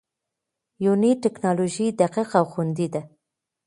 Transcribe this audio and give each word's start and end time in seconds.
یوني 0.85 1.11
ټېکنالوژي 1.23 1.87
دقیق 1.99 2.29
او 2.39 2.45
خوندي 2.51 2.87
ده. 2.93 3.01